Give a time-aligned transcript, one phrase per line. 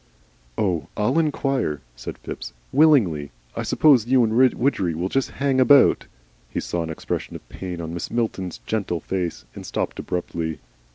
[0.57, 2.53] "Oh, I'LL inquire," said Phipps.
[2.71, 3.29] "Willingly.
[3.55, 6.07] I suppose you and Widgery will just hang about"
[6.49, 8.09] He saw an expression of pain on Mrs.
[8.09, 10.57] Milton's gentle face, and stopped abruptly.